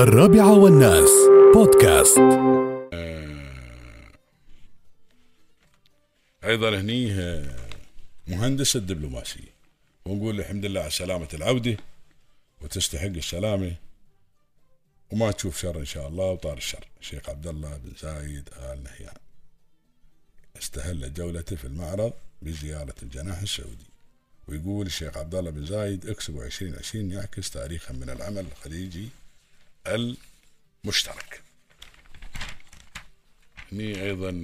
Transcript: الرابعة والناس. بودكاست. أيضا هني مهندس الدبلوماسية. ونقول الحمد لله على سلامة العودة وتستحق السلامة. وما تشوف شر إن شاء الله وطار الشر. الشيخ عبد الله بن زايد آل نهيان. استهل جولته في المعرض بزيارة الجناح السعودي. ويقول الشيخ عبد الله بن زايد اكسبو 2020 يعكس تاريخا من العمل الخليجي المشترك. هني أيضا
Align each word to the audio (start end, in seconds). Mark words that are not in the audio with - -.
الرابعة 0.00 0.58
والناس. 0.58 1.10
بودكاست. 1.54 2.18
أيضا 6.44 6.80
هني 6.80 7.12
مهندس 8.26 8.76
الدبلوماسية. 8.76 9.54
ونقول 10.04 10.40
الحمد 10.40 10.64
لله 10.64 10.80
على 10.80 10.90
سلامة 10.90 11.28
العودة 11.34 11.76
وتستحق 12.60 13.04
السلامة. 13.04 13.74
وما 15.12 15.30
تشوف 15.30 15.58
شر 15.58 15.78
إن 15.78 15.84
شاء 15.84 16.08
الله 16.08 16.24
وطار 16.24 16.56
الشر. 16.56 16.84
الشيخ 17.00 17.28
عبد 17.28 17.46
الله 17.46 17.76
بن 17.76 17.92
زايد 18.02 18.48
آل 18.56 18.82
نهيان. 18.82 19.16
استهل 20.58 21.14
جولته 21.14 21.56
في 21.56 21.64
المعرض 21.64 22.12
بزيارة 22.42 22.94
الجناح 23.02 23.40
السعودي. 23.40 23.90
ويقول 24.48 24.86
الشيخ 24.86 25.16
عبد 25.16 25.34
الله 25.34 25.50
بن 25.50 25.66
زايد 25.66 26.06
اكسبو 26.06 26.42
2020 26.42 27.10
يعكس 27.10 27.50
تاريخا 27.50 27.94
من 27.94 28.10
العمل 28.10 28.46
الخليجي 28.52 29.08
المشترك. 29.94 31.42
هني 33.72 34.02
أيضا 34.02 34.42